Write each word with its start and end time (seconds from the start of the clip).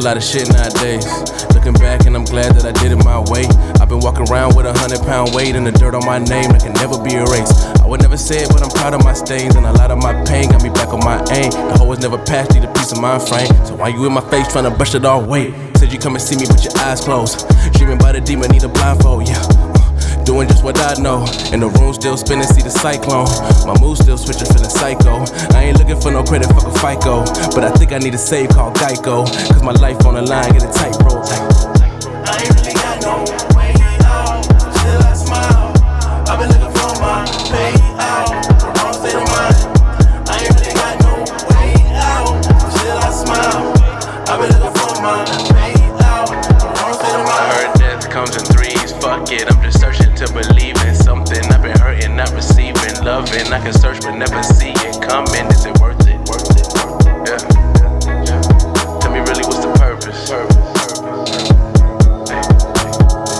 lot 0.00 0.16
of 0.16 0.22
shit 0.22 0.48
nowadays. 0.48 1.04
Looking 1.52 1.74
back 1.74 2.06
and 2.06 2.16
I'm 2.16 2.24
glad 2.24 2.54
that 2.56 2.64
I 2.64 2.72
did 2.72 2.92
it 2.92 3.04
my 3.04 3.20
way. 3.28 3.44
I've 3.80 3.88
been 3.88 4.00
walking 4.00 4.24
around 4.30 4.56
with 4.56 4.64
a 4.64 4.72
hundred 4.72 5.00
pound 5.04 5.34
weight 5.34 5.54
and 5.54 5.66
the 5.66 5.72
dirt 5.72 5.94
on 5.94 6.06
my 6.06 6.18
name 6.18 6.50
that 6.52 6.62
can 6.62 6.72
never 6.74 6.96
be 7.02 7.14
erased. 7.14 7.52
I 7.82 7.86
would 7.86 8.00
never 8.00 8.16
say 8.16 8.42
it, 8.42 8.48
but 8.48 8.62
I'm 8.62 8.70
proud 8.70 8.94
of 8.94 9.04
my 9.04 9.12
stains 9.12 9.54
and 9.54 9.66
a 9.66 9.72
lot 9.72 9.90
of 9.90 9.98
my 9.98 10.12
pain 10.24 10.48
got 10.50 10.62
me 10.62 10.70
back 10.70 10.88
on 10.94 11.00
my 11.00 11.18
aim. 11.30 11.50
The 11.52 11.76
hoe 11.78 11.86
was 11.86 12.00
never 12.00 12.16
past, 12.16 12.54
need 12.54 12.64
a 12.64 12.72
piece 12.72 12.92
of 12.92 13.00
mind 13.00 13.22
frame. 13.22 13.52
So 13.66 13.74
why 13.76 13.88
you 13.88 14.06
in 14.06 14.12
my 14.12 14.24
face 14.30 14.48
trying 14.48 14.64
to 14.64 14.70
brush 14.70 14.94
it 14.94 15.04
all 15.04 15.22
away? 15.24 15.52
Said 15.76 15.92
you 15.92 15.98
come 15.98 16.14
and 16.14 16.22
see 16.22 16.36
me 16.36 16.46
with 16.48 16.64
your 16.64 16.76
eyes 16.78 17.00
closed. 17.00 17.44
Dreaming 17.74 17.98
by 17.98 18.12
the 18.12 18.20
demon, 18.20 18.50
need 18.50 18.64
a 18.64 18.68
blindfold, 18.68 19.28
yeah. 19.28 19.71
Doing 20.24 20.46
just 20.48 20.62
what 20.62 20.78
I 20.78 20.94
know. 21.02 21.26
And 21.52 21.60
the 21.62 21.68
room 21.68 21.92
still 21.92 22.16
spinning, 22.16 22.46
see 22.46 22.62
the 22.62 22.70
cyclone. 22.70 23.26
My 23.66 23.78
mood 23.80 23.98
still 23.98 24.16
switching, 24.16 24.46
feeling 24.46 24.70
psycho. 24.70 25.26
I 25.54 25.64
ain't 25.64 25.78
looking 25.78 26.00
for 26.00 26.10
no 26.10 26.22
credit, 26.22 26.46
fuck 26.48 26.64
a 26.64 26.72
FICO. 26.78 27.24
But 27.54 27.64
I 27.64 27.70
think 27.72 27.92
I 27.92 27.98
need 27.98 28.14
a 28.14 28.18
save 28.18 28.50
called 28.50 28.76
Geico. 28.76 29.26
Cause 29.26 29.62
my 29.62 29.72
life 29.72 30.06
on 30.06 30.14
the 30.14 30.22
line, 30.22 30.52
get 30.52 30.62
a 30.62 30.70
tightrope. 30.70 31.26
I 31.26 32.38
ain't 32.38 32.54
really 32.54 32.74
got 32.78 33.02
no 33.02 33.26
way 33.58 33.74
out 34.06 34.46
till 34.78 35.02
I 35.02 35.12
smile. 35.12 35.74
I've 36.30 36.38
been 36.38 36.48
looking 36.54 36.70
for 36.70 36.92
my 37.02 37.26
way 37.50 37.74
out. 37.98 38.30
Wrong 38.78 38.94
state 38.94 39.18
of 39.18 39.26
mind. 39.26 39.58
I 40.30 40.38
ain't 40.38 40.54
really 40.54 40.72
got 40.72 40.94
no 41.02 41.14
way 41.50 41.74
out 41.98 42.38
till 42.78 42.98
I 42.98 43.10
smile. 43.10 43.74
I've 44.30 44.38
been 44.38 44.54
looking 44.54 44.74
for 44.78 44.94
my 45.02 45.26
way 45.50 45.82
wrong 46.78 46.94
state 46.94 47.14
of 47.14 47.26
mind. 47.26 47.52
heard 47.58 47.74
death 47.78 48.10
comes 48.10 48.36
in 48.36 48.44
threes. 48.54 48.92
Fuck 49.02 49.32
it, 49.32 49.50
I'm 49.50 49.60
just 49.62 49.80
searching 49.80 50.11
to 50.26 50.32
believe 50.32 50.76
in 50.86 50.94
something. 50.94 51.42
I've 51.50 51.62
been 51.62 51.76
hurting, 51.78 52.14
not 52.14 52.30
receiving, 52.32 52.94
loving. 53.02 53.52
I 53.52 53.58
can 53.58 53.72
search 53.72 54.00
but 54.02 54.14
never 54.14 54.42
see 54.42 54.70
it 54.70 55.02
coming. 55.02 55.46
Is 55.50 55.66
it 55.66 55.80
worth 55.80 56.06
it? 56.06 56.18
Worth 56.30 56.46
it? 56.54 56.66
Yeah. 57.26 57.38
Tell 59.00 59.10
me 59.10 59.18
really 59.18 59.42
what's 59.42 59.64
the 59.64 59.72
purpose? 59.74 60.30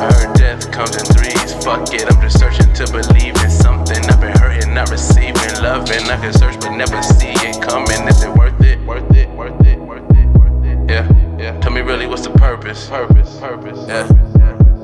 I 0.00 0.10
heard 0.10 0.34
death 0.34 0.72
comes 0.72 0.96
in 0.96 1.04
threes. 1.14 1.54
Fuck 1.62 1.94
it, 1.94 2.10
I'm 2.10 2.20
just 2.20 2.40
searching 2.40 2.72
to 2.74 2.90
believe 2.90 3.36
in 3.36 3.50
something. 3.50 4.02
I've 4.10 4.20
been 4.20 4.36
hurting, 4.38 4.74
not 4.74 4.90
receiving, 4.90 5.62
loving. 5.62 6.02
I 6.10 6.16
can 6.18 6.32
search 6.32 6.58
but 6.58 6.74
never 6.74 7.00
see 7.02 7.30
it 7.46 7.62
coming. 7.62 8.08
Is 8.08 8.24
it 8.24 8.34
worth 8.34 8.60
it? 8.60 8.80
Worth 8.80 9.14
it? 9.14 9.28
Worth 9.30 9.64
it? 9.64 9.78
Worth 9.78 10.10
it? 10.16 10.26
Worth 10.26 10.64
it? 10.64 10.90
Yeah. 10.90 11.06
Yeah. 11.38 11.60
Tell 11.60 11.70
me 11.70 11.82
really 11.82 12.06
what's 12.06 12.22
the 12.26 12.30
purpose? 12.30 12.88
Purpose. 12.88 13.38
Purpose. 13.38 13.78
Yeah. 13.86 14.08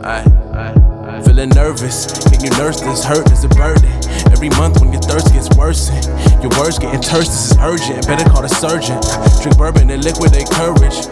I, 0.05 0.23
I, 0.55 0.88
feeling 1.23 1.49
nervous. 1.51 2.07
Can 2.29 2.45
you 2.45 2.51
nurse 2.51 2.81
this 2.81 3.05
hurt 3.05 3.31
is 3.33 3.45
a 3.45 3.49
burden? 3.49 3.91
Every 4.31 4.51
month 4.51 4.81
when 4.81 4.93
your 4.93 5.01
thirst 5.03 5.33
gets 5.33 5.49
worse, 5.57 5.91
your 6.43 6.53
words 6.61 6.79
getting 6.79 7.01
terse. 7.01 7.29
This 7.29 7.51
is 7.51 7.59
urgent. 7.59 8.07
Better 8.07 8.29
call 8.29 8.43
the 8.43 8.49
surgeon. 8.49 9.01
Drink 9.43 9.57
bourbon 9.57 9.91
and 9.91 10.05
liquidate 10.05 10.51
courage. 10.51 11.08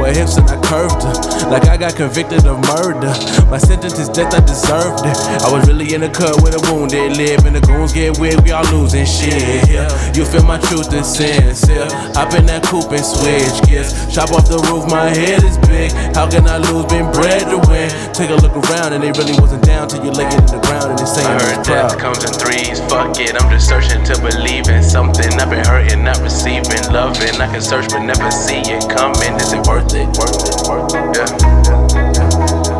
Got 0.00 0.16
hip 0.16 0.26
to 0.26 0.40
her 0.40 0.40
hips 0.40 0.40
and 0.40 0.48
I 0.48 0.56
curved 0.64 1.02
her, 1.04 1.50
like 1.50 1.68
I 1.68 1.76
got 1.76 1.94
convicted 1.94 2.46
of 2.46 2.58
murder. 2.72 3.12
My 3.50 3.58
sentence 3.58 3.98
is 3.98 4.08
death. 4.08 4.32
I 4.32 4.40
deserved 4.40 5.04
it. 5.04 5.16
I 5.44 5.52
was 5.52 5.68
really 5.68 5.92
in 5.92 6.00
the 6.00 6.08
cut 6.08 6.40
with 6.42 6.56
a 6.56 6.62
wounded 6.72 7.16
live, 7.16 7.44
and 7.44 7.54
the 7.54 7.60
goons 7.60 7.92
get 7.92 8.18
weird. 8.18 8.40
We 8.40 8.50
all 8.50 8.64
losing 8.72 9.04
shit. 9.04 9.68
Yeah. 9.68 9.90
You 10.14 10.24
feel 10.24 10.42
my 10.42 10.58
truth 10.58 10.88
and 10.96 11.04
is 11.04 11.12
sincere. 11.12 11.86
Hop 12.16 12.32
in 12.34 12.46
that 12.46 12.64
coupe 12.64 12.90
and 12.90 13.04
switch 13.04 13.60
gears. 13.68 13.92
Chop 14.08 14.32
off 14.32 14.48
the 14.48 14.58
roof. 14.70 14.88
My 14.88 15.10
head 15.10 15.44
is 15.44 15.58
big. 15.68 15.92
How 16.16 16.28
can 16.30 16.48
I 16.48 16.58
lose? 16.58 16.86
Been 16.86 17.10
bred 17.12 17.46
to 17.52 17.58
win. 17.68 17.90
Take 18.16 18.30
a 18.30 18.38
look 18.40 18.56
around 18.56 18.92
and 18.92 19.02
they 19.04 19.12
really 19.12 19.36
wasn't 19.38 19.64
down 19.64 19.88
till 19.88 20.04
you 20.04 20.10
lay 20.10 20.26
it 20.26 20.40
in 20.48 20.58
the 20.58 20.62
ground 20.64 20.90
and 20.90 20.98
they 20.98 21.06
say 21.06 21.22
I 21.22 21.36
heard 21.38 21.64
death 21.64 21.98
comes 21.98 22.24
in 22.24 22.32
threes. 22.32 22.80
Fuck 22.88 23.20
it, 23.20 23.36
I'm 23.36 23.48
just 23.52 23.68
searching 23.68 24.02
to 24.04 24.16
believe 24.20 24.68
in 24.68 24.82
something. 24.82 25.28
I've 25.38 25.50
been 25.50 25.64
hurting, 25.64 26.02
not 26.04 26.18
receiving, 26.20 26.79
loving. 26.90 27.40
I 27.40 27.46
can 27.50 27.62
search 27.62 27.88
but 27.88 28.00
never 28.00 28.30
see 28.30 28.60
it 28.66 28.88
coming. 28.90 29.34
Is 29.40 29.52
it 29.52 29.66
worth 29.66 29.94
it? 29.94 30.06
Worth 30.18 30.42
it? 30.46 30.68
Worth 30.68 30.94
it? 30.94 31.16
Yeah. 31.16 31.26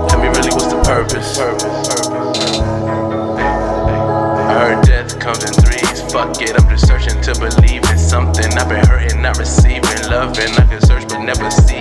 Tell 0.09 0.21
me 0.21 0.29
really 0.29 0.51
what's 0.51 0.67
the 0.67 0.81
purpose? 0.85 1.39
I 4.51 4.53
heard 4.59 4.85
death 4.85 5.19
comes 5.19 5.45
in 5.45 5.53
threes. 5.63 6.13
Fuck 6.13 6.43
it, 6.43 6.61
I'm 6.61 6.69
just 6.69 6.87
searching 6.87 7.21
to 7.23 7.35
believe 7.39 7.89
in 7.89 7.99
something. 7.99 8.53
I've 8.59 8.69
been 8.69 8.85
hurting, 8.87 9.23
not 9.23 9.39
receiving, 9.39 10.11
loving. 10.11 10.53
I 10.55 10.67
can 10.67 10.81
search 10.81 11.09
but 11.09 11.21
never 11.21 11.51
see 11.51 11.80